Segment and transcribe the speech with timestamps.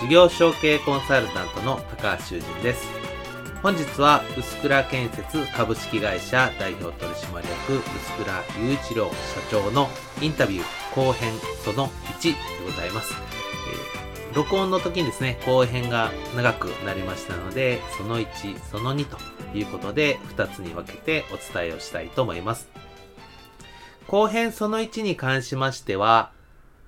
[0.00, 2.86] 事業承継コンサルタントの高橋修人です。
[3.62, 9.14] 本日は、薄倉建設株式会社代表取締役、薄倉雄一郎社
[9.50, 9.88] 長の
[10.20, 11.32] インタビュー後編
[11.64, 12.36] その1で
[12.66, 13.14] ございます。
[14.28, 19.16] えー、録音の時にですね、後編が長くなりましたので、その1、その2と
[19.56, 22.68] いうことで、2つに分けてお伝えをしたいと思います。
[24.08, 26.32] 後編その1に関しましては、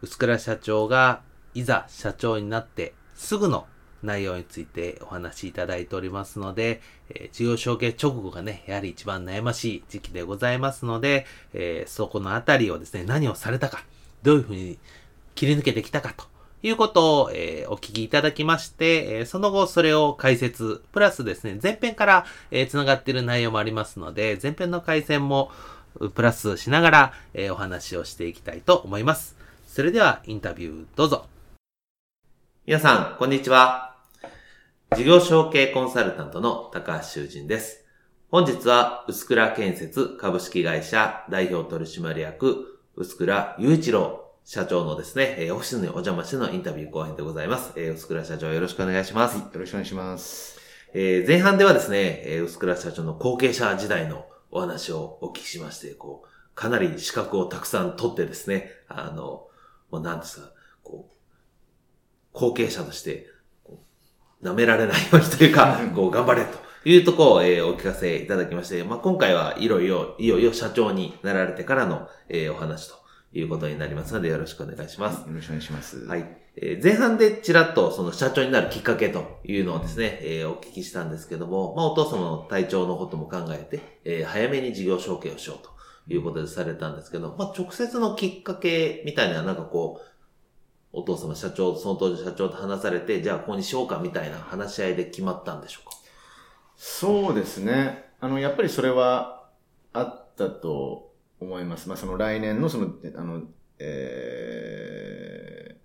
[0.03, 1.23] 薄倉社長が
[1.57, 3.67] いざ社長になってすぐの
[4.03, 13.85] 内容についてお話しいただいておりますので、えー、事業承継直後がね、やはり一番悩ましい時期でございますので、えー、そこのあたりをですね、何をされたか、
[14.23, 14.79] どういうふうに
[15.35, 16.25] 切り抜けてきたかと
[16.63, 25.51] いうことを、えー、お聞きいただきまして、えー、その後それを解説、プラスですね、前編から、えー、繋がっている内容もありますので、前編の回線も
[26.15, 29.37] プラスしながら、えー、お話をしていきたいと思います。
[29.67, 31.27] それではインタビューどうぞ。
[32.67, 33.95] 皆さん、こんにちは。
[34.97, 37.85] 事業承継コンサルタントの高橋修人です。
[38.29, 47.79] 本日は、薄倉建設株式会社代表取締役、薄倉雄一郎社長のですね、オフィスにお邪魔してのインタビュー後編でございます。
[47.79, 49.37] 薄倉社長よろしくお願いします。
[49.37, 50.59] はい、よろしくお願いします。
[50.93, 59.47] えー、前半ではですね、薄倉社長の後継者時代のお話をお聞きしまして、こう、かなり資格をたくさん取ってですね、あの、
[59.93, 60.51] もう何ですか、
[60.83, 61.16] こう、
[62.37, 63.27] 後継者として、
[64.43, 66.59] 舐められないようにというか、こう、頑張れと
[66.89, 72.95] いうところを、えー、お聞かせいただきまして、まあ、今回はいろいろ、いよいよ社長になられてからの、えー、お話と
[73.33, 75.27] いうことになりますので、よろしくお願いします。
[75.27, 76.05] よろしくお願いします。
[76.05, 76.37] はい。
[76.57, 85.71] えー、前半でちらっとその社長になるきっかけというのをですね、えー、お聞きしたんですけども、まあ、お父様の体調のことも考えて、えー、早めに事業承継をしようと
[86.13, 90.16] いうことでされたんですけど、まあ、直接のきっかけみたいな、なんかこう、
[90.99, 95.97] お父様社長、その当時社長と話されて、じゃあここにしようかみたいな話し合いで決まったんでしょうか？
[96.77, 98.07] そうですね。
[98.19, 99.47] あの、やっぱりそれは
[99.93, 101.89] あったと思います。
[101.91, 103.43] まあ、その来年のその、あの、
[103.79, 105.77] え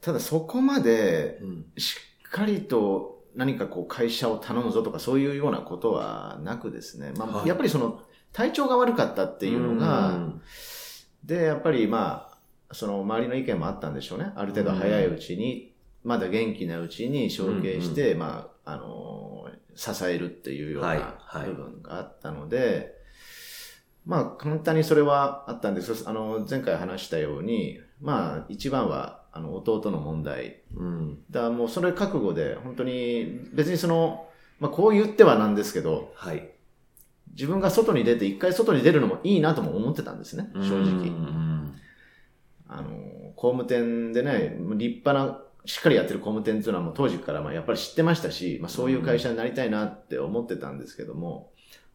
[0.00, 1.40] ー、ただそこまで、
[1.76, 1.96] し
[2.28, 7.12] っかりと何かこう会社を頼むぞとかそういうようなことはなくですね。
[7.16, 8.00] まあ、はい、やっぱりその
[8.32, 10.20] 体調が悪かったっていうのが、
[11.24, 12.29] で、やっぱりまあ、
[12.72, 14.32] その周りの意見もあったんでしょうね。
[14.36, 15.72] ある程度早いうちに、
[16.04, 22.94] まだ元気なうちに承継して、まあ、あの支えるっていうような部分があったので、
[24.06, 30.62] まあ、簡単にそれはあったんですあの、前回話したように、まあ、一番は、あの、弟の問題。
[30.74, 31.18] うん。
[31.30, 34.26] だからもうそれ覚悟で、本当に、別にその、
[34.58, 36.50] まあ、こう言ってはなんですけど、はい。
[37.32, 41.08] 自分が外に出て、一回外に出るのもいいなとも思ってたんですね、正直。
[41.08, 41.49] うん
[42.72, 51.50] あの、工務店でね、立派な、しっかりやってる工務店っていうのはもう当時からまあやっぱり知ってましたし、まあそういう会社になりたいなって思ってたんですけども、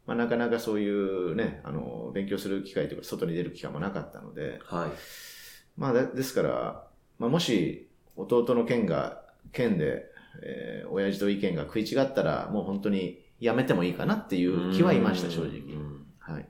[0.05, 4.89] まあなかなかそういうね、あの、勉強する機会とか外に出る機会もなかったので、はい。
[5.77, 6.87] まあですから、
[7.17, 10.05] まあもし弟の件が、件で、
[10.43, 15.61] えー、親父と意見が食い違ったら、もう本当にやめてもいいかなっていう気はいました、正直。
[16.19, 16.47] はい。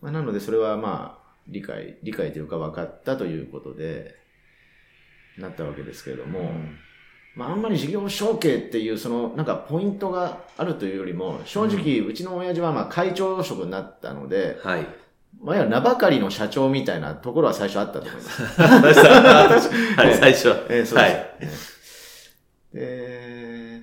[0.00, 4.14] まあなのでそれはまあ、理解、理解というか分かったということで、
[5.38, 6.78] なったわけですけれども、うん、
[7.34, 14.86] まあ、あんまり事業承継っていう、その、なんかポイントがあるというよりも、正直、うちの親父はまあ会長職になったので、はい。
[15.42, 18.42] まあ、や名ばかりの社長みたいなところは最初あったと思います。
[18.56, 20.48] はい、最初。
[20.70, 20.96] えー、そうです。
[20.96, 21.36] はい、
[22.72, 23.82] で、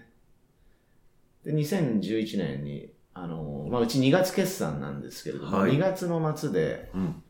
[1.45, 7.23] で、2011年に、あの、まあ、うち2月決算なんですけれども、はい、2月の末で、うん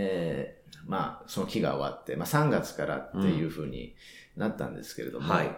[0.00, 3.96] えー、まあ、その期が終わって、まあ、3月からっていうふうに
[4.36, 5.56] なったんですけれども、うん、はい。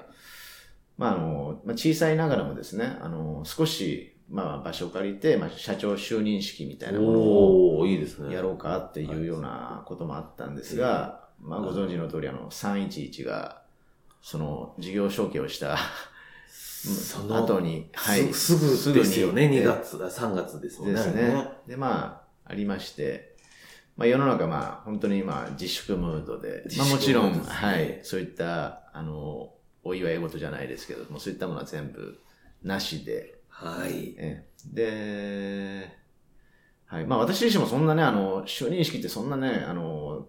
[0.97, 8.35] まあ、あの、まあ、小さいながらもですね、あの、少し、まあ、場所を借りて、まあ、社長就任式みたいなものをおーいいですね。
[8.35, 13.63] やろうかっていうようなこともあったんですが、まあ、ご存知の通り、あの、311が、
[14.23, 15.77] その、事業承継をした
[16.83, 18.33] その後に、はい。
[18.33, 20.93] すすぐですよね、2すぐに月、あ3月ですね。
[20.93, 21.49] ですね。
[21.67, 23.30] で、まあ、ありまして、
[24.01, 29.53] まあ、世の中、まあ、本当に今、自粛ムードで、まあ、もちろん、はい、そういった、あの、
[29.85, 32.19] お祝い事じゃないですけども、そういったものは全部、
[32.63, 34.15] なしで、はい。
[34.17, 34.75] ええ。
[35.85, 35.99] で、
[36.87, 37.07] はい。
[37.07, 40.27] まあ私自身もそんなね、あの、就任式ってそんなね、あの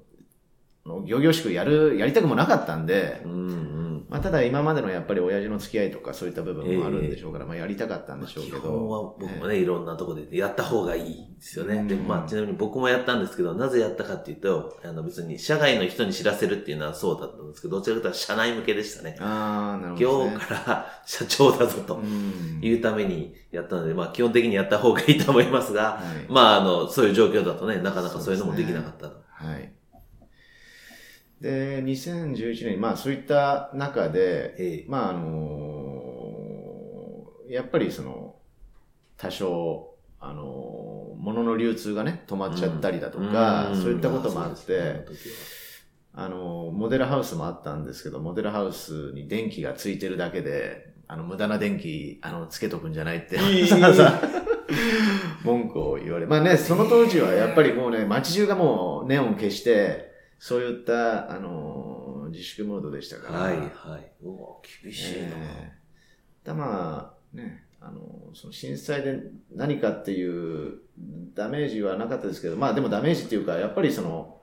[0.86, 4.06] 行々しくやる、やりたくもなかったんでう、んうん。
[4.10, 8.60] まあただ今までのやっぱり親父の付き合いとかそういった部分もあるんでしょうから、まあやりたかったんでしょうけど。
[8.60, 11.75] 基本は僕もね、いろんなところでやった方がいいですよね。
[11.75, 19.16] うんで、まあ、ちなみに僕もやったんですけど、なぜやったかっていうと、あの別に社外の人に知らせるっていうのはそうだったんですけど、どちらかというと社内向けでしたね。
[19.19, 20.31] ああ、なるほど、ね。
[20.31, 29.22] 今日から社長だぞとうんいうためにやったので、まあ基本的にやった方がいいと思いますが、はいまああの、そういう状況だとね、なかなかそういうのもできなかったと。
[29.30, 29.72] はい。
[31.41, 34.85] で、2011年、まあそういった中で、ええ。
[34.88, 35.81] まああの
[37.49, 38.35] やっぱりその、
[39.17, 43.75] 多少、あの物の流通がね、止まっちゃったりだとか、ん。
[43.75, 45.35] そういったこともあっそうですね。
[45.35, 45.41] て、
[46.13, 54.21] あのモデルハウスもあったんですけど、モデルハウスに電気がついてるだけで、あの、無駄な電気、あの、つけとくんじゃないって、わざわざ
[55.44, 56.27] 文句を言われ。
[56.27, 60.10] まあね、その当時はやっぱりもうね、街中がもうネオン消して、
[60.43, 63.39] そういった、あの、自粛ムードでしたから。
[63.41, 64.11] はい、はい。
[64.23, 64.47] うわ、
[64.83, 65.27] 厳しいな。
[65.38, 68.01] えーだまあね、あの、
[68.33, 69.21] その震災で
[69.53, 70.79] 何かっていう
[71.35, 74.41] ダメージはなかったですけど、まあでもダメージっていうか、やっぱりその、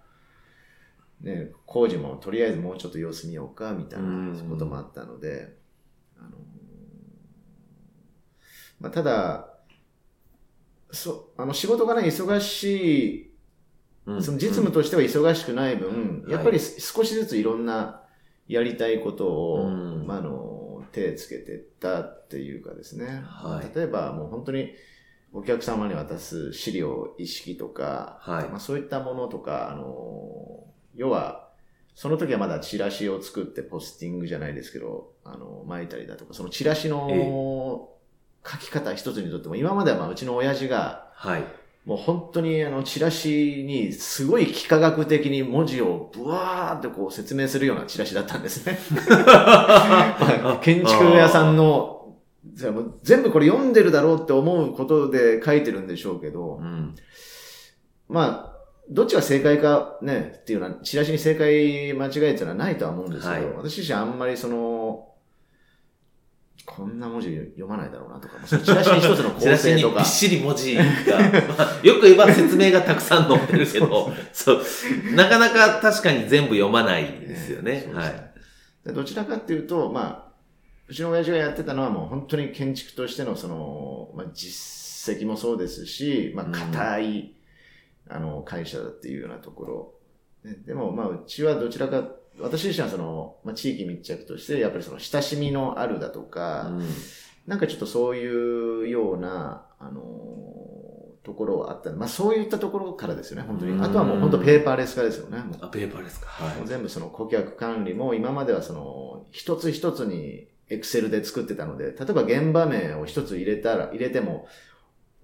[1.21, 5.57] ね、工事もとりあえずもうちょっと様子見ようか、みたいなこともあったので、
[6.17, 6.39] あの、
[8.79, 9.53] まあただ、
[10.93, 13.28] そあの仕事がね、忙しいうん
[14.23, 16.31] その実務としては忙しくない分、うん。
[16.31, 18.03] やっぱり少しずついろんな
[18.47, 20.07] やりたいことを、うん。
[20.07, 23.23] まあ、あの、手つけてったっていうかですね。
[23.25, 23.77] はい。
[23.77, 24.73] 例えばもう本当に
[25.33, 28.49] お客様に渡す資料意識とか、はい。
[28.49, 30.65] まあ、そういったものとか、あの、
[30.95, 31.49] 要は、
[31.95, 38.49] その時はまだチラシを作ってポスティングじゃないですけど、あの、巻いたりだとか、そのチラシのえ。
[38.49, 41.45] 書き方一つにとっても、今まではまあうちの親父が、はい。
[41.89, 48.79] もう本当にあのチラシにすごい幾何学的に文字をブワーってこう説明するようなチラシだったんですね。
[48.91, 49.07] ま
[50.53, 52.15] あ建築屋さんの、
[52.55, 56.95] 全部これ読んでるだろうって思うことで書いてるんでしょうけどう、ん。
[58.07, 58.59] まあ、
[58.91, 64.68] どっちが正解かね、っていうのは、チラシに正解間違いっていうのはないとは思うんですけど、はい私自身あんまりその、
[66.69, 70.85] こんな文字読まないだろうなとか、チラシに一つの構成とかにびっ、しり文字が、ま
[71.59, 74.63] あ、よく言えば説明がたくさん載ってるけど、そう、
[75.15, 77.89] なかなか確かに全部読まないですよね。
[77.93, 78.23] はそうです
[78.85, 78.89] い。
[78.89, 80.33] でどちらかっていうと、まあ、
[80.89, 87.35] うちの親父がやってたのはもう本当に建築としてのその、まあ、実績もそうですし、まあ、うん硬い、
[88.09, 89.95] あの、会社だっていうようなところ。
[90.45, 92.09] ねでも、まあ、うちはどちらか、
[92.41, 96.87] 私自身はその、まあ、地域密着として、やっぱりその親しみのあるだとか、うん
[97.47, 100.03] なんかちょっとそういうような、あの
[101.25, 103.73] ところはあったまあそういったところからですよね、本当に。
[103.73, 105.39] うんあとはもう本当ペーパーレス化ですよね。
[105.39, 106.27] もうあ、ペーパーですか。
[106.27, 114.47] はもう全部その顧客管理も今まではその一つ一つにエクセルで作ってたので、例えば現場名を一つ入れたら、入れても、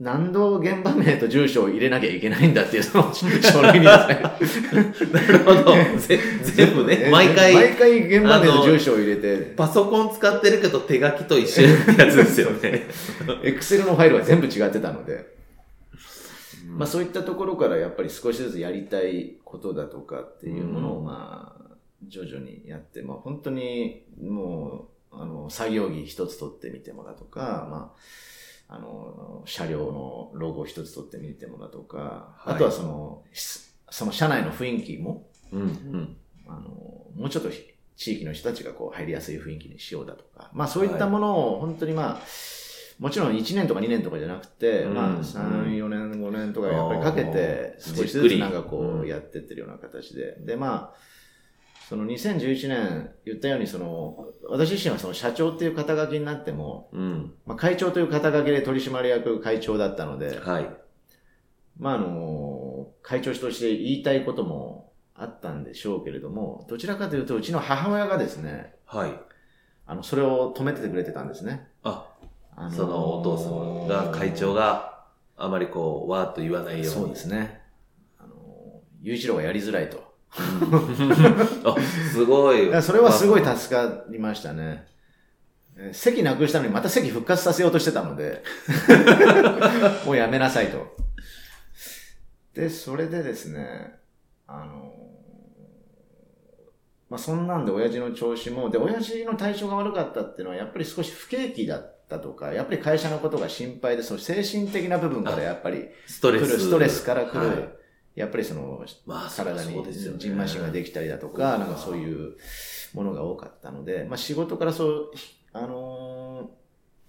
[0.05, 4.71] 何度現場名と住所を入れなきゃいけないんだっていうその書類にですね。
[5.01, 5.13] い。
[5.15, 5.73] なるほど。
[5.99, 12.87] ぜ全部ね、毎回、毎回現場名と住所を入れて、パソコン使ってるけど手書きと一緒ってやつですよね。
[13.43, 15.35] エクセルのファイルが全部違ってたので、
[16.69, 27.99] まあそういったところからやっぱり少しずつやりたいことだとかっていうものをうんまあ徐々にやって、まあ本当にもうあの作業着一つ取ってみてもらとか、まあ
[28.75, 32.55] あの車両のロゴ一つ取ってみてもらとか、はい。
[32.55, 36.17] あとはその、しその車内の雰囲気も、うん、うん。
[36.47, 36.61] あの
[37.17, 37.63] もうちょっとひ
[37.97, 42.21] 地域の人たちがこう入りやすい雰囲気にしようだとか、まあそういったものを本当にまあ、
[42.99, 50.37] もちろん1年とか2年とかじゃなくて、うんまあ3、4年、5年とかやっぱりかけて少しずつなんかこうんうやってってるような形で。
[50.41, 50.99] でまあ、
[51.95, 57.33] その2011年言ったようにその、私自身はその社長っていう肩書きになっても、うん。
[57.47, 60.69] まあ会長という肩書きで取締役会長だったので、はい。
[61.79, 69.13] まああの、会長として言いたいこともあったんでしょうけれども、どちらかというと、うちの母親がですね、はい。
[69.87, 71.69] あの、それを止めててくれてたんですね。
[71.85, 72.09] あ、
[72.57, 75.05] あのー、そのお父様が、会長が、
[75.37, 76.87] あまりこう、わーっと言わないように。
[76.87, 77.61] そうですね。
[78.19, 78.37] あのー、
[79.03, 80.04] 雄一郎がやりづらいと。
[80.37, 81.77] あ、
[82.13, 82.83] すごい。
[82.83, 84.87] それはすごい助かりましたね。
[85.93, 88.43] 席なくしたのにまた席復活させようとしてたので、
[90.07, 90.97] もうやめなさいと。
[92.55, 93.99] で、それでですね、
[94.47, 94.93] あの、
[97.11, 106.59] まあ、そんなんで親父の調子も、で、親父の体調が悪かったっていうのは、やっぱり少し不景気だったとか、やっぱり会社のことが心配で、その精神的な部分からやっぱり、ストレス。
[106.59, 107.69] ストレスから来る、はい、
[108.15, 109.85] やっぱりその、まあ、体に
[110.19, 112.37] ジンマシンができたりだとか、なんかそういう
[112.95, 115.11] ものが多かったので、まあ仕事からそう、
[115.53, 116.51] あの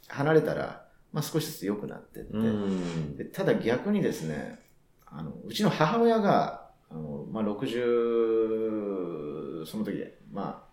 [0.09, 2.31] ー、離れたら、まあ少しずつ良くなってって、
[3.23, 4.59] でただ逆にですね、
[5.05, 10.65] あの、うちの母親が、あの、まあ、60、その時で、ま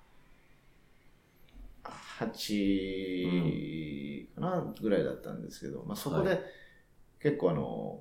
[1.85, 1.91] あ、
[2.25, 6.41] 8かな、ぐらいだったんですけど、まあ、そこで、
[7.21, 8.01] 結構あの、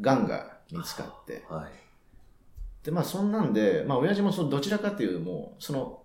[0.00, 6.02] 癌が見つかって、はい、で、まあ、そんなんで、まあ、親父もそのどちらかっていう、もう、その、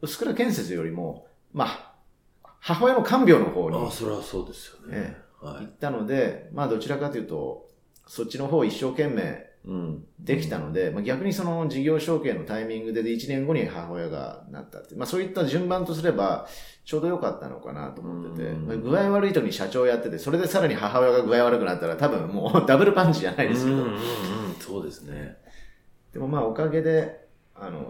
[0.00, 1.94] 薄倉建設よりも、まあ、
[2.60, 5.16] 母親の看病の方に、あそれはそうですよね。
[5.40, 7.68] はい、行ったので、まあ、どちらかというと、
[8.06, 9.49] そっちの方一生懸命
[10.18, 16.46] できたので、うん、まあ、逆にその事業承継のタイミングで1年後に母親がなったって、まあそういった順番とすれば
[16.84, 23.76] ちょうど良かったのかなと思ってて、うん、具合悪い時に社長やってて、それでさらに母親が具合悪くなったら多分もう ダブルパンチじゃないですけど。
[23.76, 23.98] うんうんうん、
[24.58, 25.36] そうですね。
[26.12, 27.82] でもまあおかげで、あのー、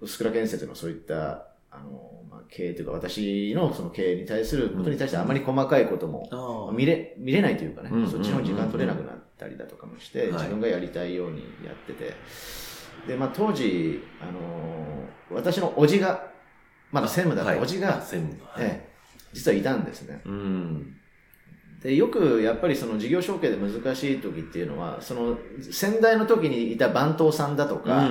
[0.00, 2.17] 薄倉建設のそういったあの、まあ、
[2.50, 12.14] 経営というか、私のその経営に対することに対してあまり細かいことも見れ、見れないというかね、そっちの時間取れなくなったりだとかもして、自分がやりたいようにやってて、
[13.06, 16.28] で、まあ、当時、あの私の叔父が、
[16.90, 18.42] まだ専務だった叔父が、専務。
[18.58, 18.88] ええ、
[19.32, 20.22] 実はいたんですね。
[21.82, 25.38] で、よくやっぱりその事業承継で難しい時っていうのは、その
[25.70, 28.08] 先代の時にいた番頭さんだとか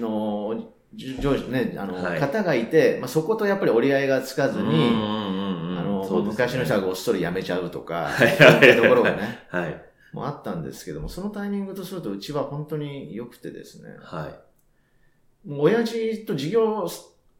[0.00, 8.28] の上司ね、あの、はい、方がいて、まあ、そことやっぱり折り合いがつかずに、あの、ね、昔の人がごっそり辞めちゃうとか、はい、
[8.66, 8.78] い。
[8.78, 9.82] うところがね、 はい。
[10.12, 14.28] もあったんですけども、そのタイミングとすると、うちは本当に良くてですね、は
[15.46, 15.48] い。
[15.48, 16.86] もう親父と事業、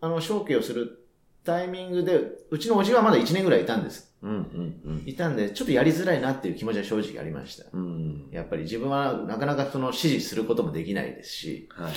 [0.00, 1.04] あの、承継をする
[1.44, 4.12] タイミングで、うちのおじはまだ1年ぐらいいたんです。
[4.22, 7.64] うんうんうん、いたんで、ちょっとやりづらいなっていう気持ちは正直ありました。
[7.72, 11.92] うん、やっぱり自分はなかなかその指示することもできないですし、はい、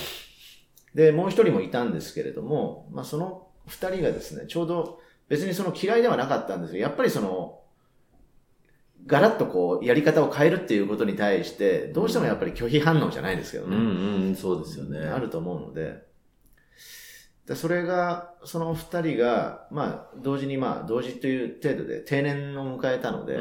[0.96, 4.98] で、もう一人もいたんですけれども、まあその二人がですね、ちょうど
[5.28, 7.60] 別にその嫌いではなかったんですけど、やっぱりその、
[9.04, 13.76] ガラッとこう、やり方を変えるっていうことに対して、どうしてもやっぱり拒否反応じゃないですけどね。
[13.76, 15.00] うんうん、そうですよね。
[15.00, 16.02] あると思うので。
[17.46, 23.36] でそれが、その二人が、まあ、同時にまあ、同時という程度で定年を迎えたので、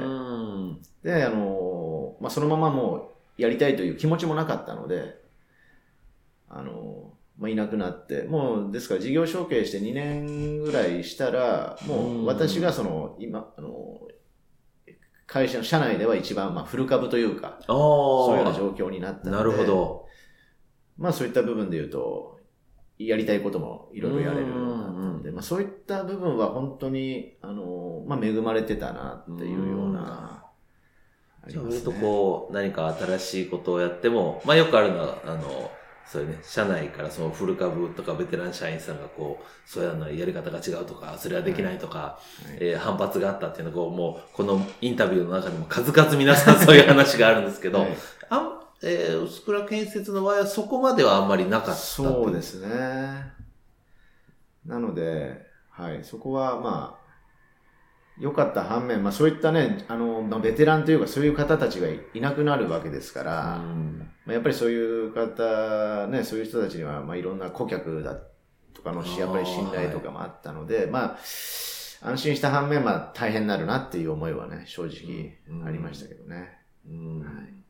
[1.09, 5.19] で、あの、まあ、そのままもう、やりたいという気持ちもなかったので、
[6.49, 13.99] あの、まあ、いなくなって、もう、ですから事業承継して2年ぐらいしたら、もう私がその、今、あの、
[15.27, 20.05] 会社の社内では一番、まあ、フル株というか、そういうような状況になったので、なるほど。
[20.97, 22.39] まあ、そういった部分で言うと、
[22.97, 30.45] やりたいこともいろいろやれるようになったので、まあ、そういった部分は本当に、あの、まあ、恵まれてたなっていうような、
[31.49, 35.69] そういうとこう、何か新しいことをやっても、まあよくあるのは、あの、
[36.07, 42.19] それね、社内からそのフル株とかベテラン社員さんがこう、そうやのやり方が違うとか、それはできないとか、は
[42.53, 47.97] い、えー、反発があったっていうのが、もう、このインタビューの中にも数々皆さん そういう話があるんですけど、はい、
[48.29, 53.33] あえー、薄倉建設の場合はそこまではあんまりなかったそうですね。
[54.65, 57.04] なので、はい、そこはまあ、
[58.19, 63.61] 良かった反面、まあそういったね、あの、まあ、ベテランというかそういう方たちがいなくなるわけですから、
[64.25, 68.17] まあ、やっぱりそういう方、ね、そういう人たちには、まあいろんな顧客だ
[68.73, 71.17] とかのし、やっぱり信頼とかもあったので、はい、まあ、
[72.07, 76.35] 安心した反面、まあ大変になるなっていう思いはね、正直ありましたけどね。
[76.37, 77.63] はい、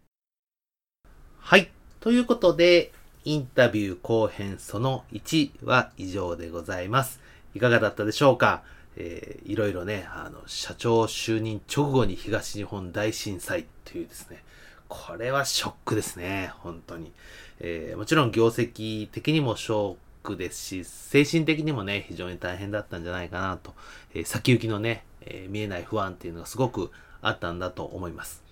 [1.40, 1.72] はい。
[2.00, 2.92] ということで、
[3.24, 7.20] インタビュー後編その1は以上でございます。
[7.56, 8.62] いかがだったでしょうか？
[8.98, 14.44] えー、いろいろね、あの、社長就任直後に東日本大震災というですね、
[14.88, 17.12] これはショックですね、本当に。
[17.60, 23.74] えー、もちろん業績的にもショックですし、精神的にもね、非常に大変だったんじゃないかなと、
[24.14, 28.44] えー、先行きのね、えー、見えない不安っていうのがすごくあったんだと思います。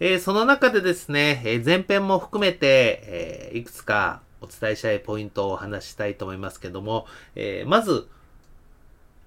[0.00, 8.08] えー、その中でですね、えー、前編も含めて、えー、いくつかお伝えしたいポイントをお話したいと思いますけども、えー、まず、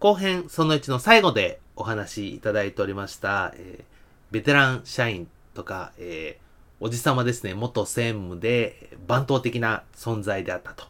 [0.02, 3.84] 後編その1の最後でお話いただいておりました、えー、
[4.32, 10.86] ベテラン社員とか、えー、おじさまですね、元専務で番頭的な存在であったと。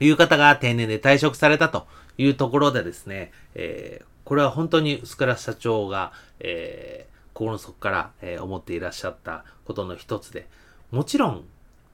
[0.00, 1.86] いう方が定年で退職されたと
[2.18, 10.48] いうところでですね、えー、これは本当に薄倉社長が、えー、心の底から、えー、思っていらっしゃったことの一つで、
[10.90, 11.44] もちろん、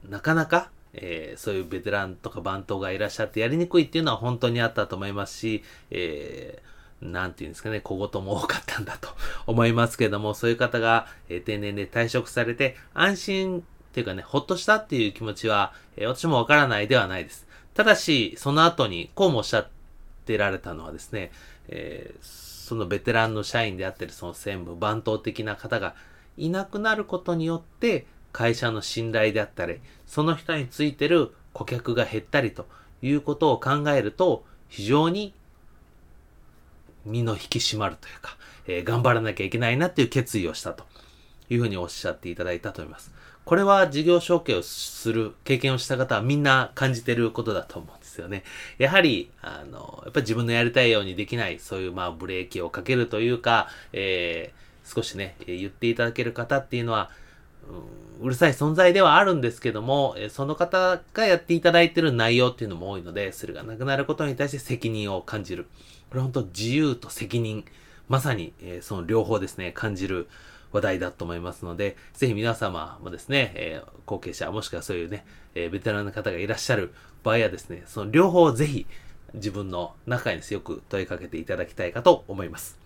[0.09, 9.09] なかなか、えー、そういうベテランとか番頭がいらっしゃってやりにくいっていうのは本当にあったと思いますし、えー、なんていうんですかね、小言も多かったんだと
[9.47, 17.47] 思いますけども、そういう方が、えー、定年で退職されて、安心っていうかね、ほっとしたっていう気持ちは、えー、私もわからないではないです。
[17.73, 19.67] ただし、その後に、こうもおっしゃっ
[20.25, 21.31] てられたのはですね、
[21.67, 25.95] えー、そのベテランの社員であってるその専務、番頭的な方が
[26.37, 29.79] いなくなることによって、会社の信頼であったり、
[30.13, 32.67] その人についてる顧客が減ったりと
[33.01, 35.33] いうことを考えると、非常に
[37.03, 40.83] 身の引き締まるというか、えー、頑張らなきゃいけないなっていう決意をしたと
[41.49, 43.11] いうふうにおっしゃっていただいたと思います。
[43.43, 48.43] これは事業承継をする経験をした方はみんな感じてることだと思うんですよね。
[48.77, 57.09] やはり、あの、やっぱり自分のやりたいようにできない、そういうまあブレーキをかけるというか、えー、少しね、言っていただける方っていうのは、
[58.21, 65.67] うるさい存在ではあるんですけども、その方がやっていただいてる内容っていうのも多いので、それがなくなることに対して責任を感じる。
[66.09, 67.65] これ本当自由と責任、
[68.07, 70.29] まさに、えその両方ですね、感じる
[70.71, 76.93] 話題だと思いますので、ぜひ皆様もですね、え、後継者、もしくはそういうね、え、ベテランの方がいらっしゃる
[77.23, 78.85] 場合はですね、その両方をぜひ
[79.33, 82.79] 自分の中に強く問いかけていただきたいかと思います。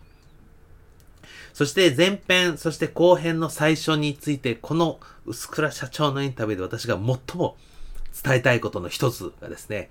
[1.53, 7.55] そして前編、そして後編の最初について、この薄倉社長のインタビューで私が最も
[8.23, 9.89] 伝えたいことの一つがですね、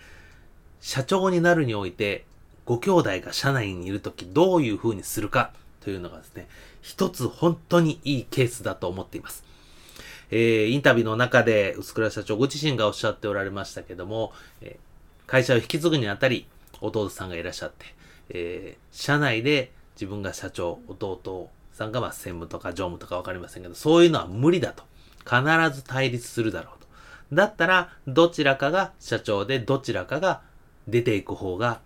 [0.81, 2.25] 社長になるにおいて、
[2.65, 6.49] ご兄弟が社内にいるときどういう風にするかというのがですね、
[6.83, 9.45] 一つ本当にいいケースだと思っています。
[10.31, 16.47] えー、インタビューの中で、薄倉社長ご自身がおっしゃっておられましたけども、えー、会社を引き継ぐにあたり、
[16.81, 17.87] 弟さんがいらっしゃって、
[18.31, 24.85] えー、社内で自分が社長、弟さんがまあ専務とか常務とかわかりませんけど、そういうのは無理だと。
[25.27, 25.43] 必
[25.75, 26.87] ず対立するだろうと。
[27.33, 30.41] だったら、どちらかが社長で、どちらかが
[30.87, 31.81] 出ていく方が、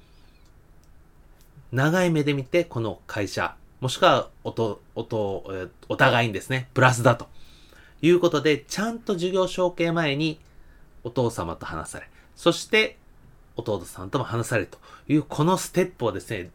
[1.72, 7.28] 長い目で見て、この会社、もしくは、おと、おと、お互いにですね、プラスだと。
[8.02, 10.38] いうことで、ちゃんと授業承継前に、
[11.02, 12.98] お父様と話され、そして、
[13.56, 16.50] 弟さんとも話されるという、このステップをですね、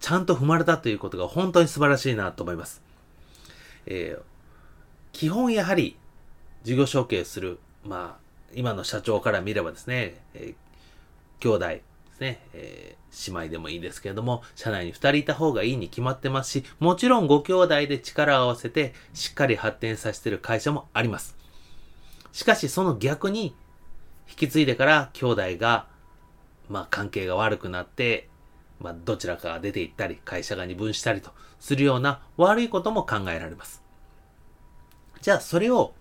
[0.00, 2.82] ちゃんと踏まれたということが本当に素晴らしいなと思います。
[3.86, 4.22] えー、
[5.12, 5.96] 基本やはり、
[6.62, 11.82] 事業承継する、まあ、今の社長から見ればですね、えー、兄弟で
[12.14, 21.36] すね、えー、姉妹でもいいですけれども、社内に2人いた方がいいに決まってますし、もちろんご兄弟で力を合わせて、しっかり発展させてる会社もあります。
[22.32, 23.54] しかし、その逆に、
[24.28, 25.86] 引き継いでから兄弟が、
[26.68, 28.28] まあ、関係が悪くなって、
[28.80, 33.82] まあ、どちらかが出て行ったり、会社が二分したりとするような悪いことも考えられます。
[35.22, 35.94] じゃあ、それを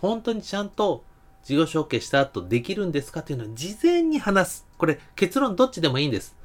[0.00, 1.04] 本当にちゃんと
[1.44, 4.66] 事業承継した後できるんですかっていうのを事前に話す。
[4.76, 6.36] これ、結論どっちでもいいんです。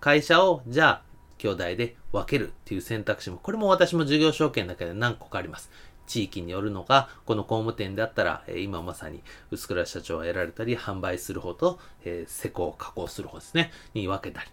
[0.00, 1.02] 会社を、じゃあ、
[1.38, 5.70] 兄弟で分けるっていう選択肢も、これも私も事業承継の中で何個かあります。
[6.06, 14.50] 地域によるのが、この工務店であったら、え今まさに薄倉社長が得られたり、販売する方と、え施工、加工する方ですね、に分けたり。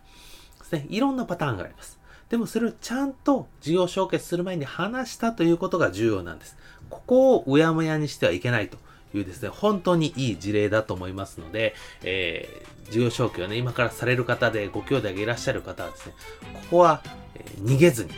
[0.60, 0.88] ですね。
[0.90, 2.00] いろんなパターンがあります。
[2.30, 6.58] でもそれをちゃんと事業承継する前に話したということが重要なんです。
[6.90, 8.78] ここをうやむやにしてはいけないと
[9.14, 16.14] いうですね、本当にいい事例だと思いますので、えー、事業承継をね、今からされる方でご兄弟がいらっしゃる方はですね、
[16.54, 17.04] ここは、
[17.36, 18.16] えー、逃げずに、ね、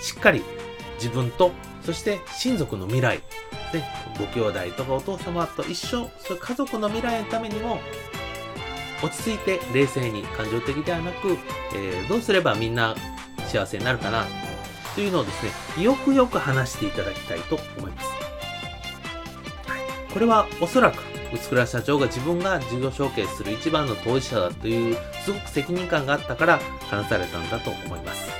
[0.00, 0.42] しっかり
[0.96, 1.52] 自分と
[1.84, 3.18] そして親族の未来、
[3.72, 3.84] ね、
[4.18, 7.80] ご兄弟とかお父様と一緒、そ家族の未来のためにも、
[9.02, 11.36] 落ち着いて冷静に感情的ではなく、
[11.74, 12.94] えー、どうすればみんな
[13.48, 14.24] 幸せになるかな
[14.94, 15.44] というのをです
[15.76, 18.08] ね、よくよく話していただきたいと思います。
[20.12, 28.30] これはおそらく、薄倉社長が自分が事業承継する一番の当事者だという、すごく責任感があったから話されたんだと思います。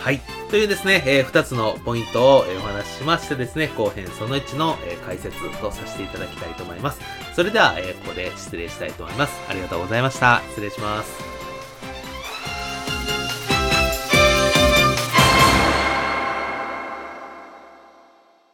[0.00, 0.35] はい。
[0.50, 7.00] というですね、えー、2つのポイントを、え、お話ししましてですね、後編その1の、え、解説とさせていただきたいと思います。
[7.34, 9.32] それでは、えー、ここで失礼したいと思います。
[9.48, 10.42] ありがとうございました。
[10.50, 11.35] 失礼します。